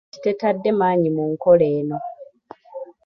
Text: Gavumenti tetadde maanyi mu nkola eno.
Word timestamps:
Gavumenti 0.03 0.23
tetadde 0.25 0.69
maanyi 0.79 1.09
mu 1.15 1.23
nkola 1.31 1.65
eno. 1.79 1.97